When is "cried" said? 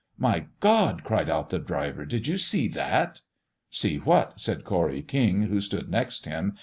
1.03-1.29